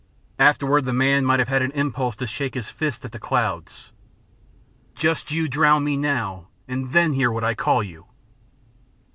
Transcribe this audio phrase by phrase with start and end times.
[0.39, 3.91] Afterward the man might have had an impulse to shake his fist at the clouds:
[4.95, 8.07] "Just you drown me, now, and then hear what I call you!"